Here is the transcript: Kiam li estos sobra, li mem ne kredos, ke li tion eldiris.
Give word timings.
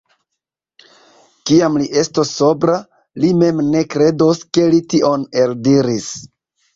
Kiam 1.49 1.75
li 1.81 1.89
estos 2.03 2.31
sobra, 2.37 2.77
li 3.25 3.29
mem 3.41 3.61
ne 3.75 3.83
kredos, 3.97 4.41
ke 4.59 4.65
li 4.73 4.81
tion 4.95 5.27
eldiris. 5.43 6.09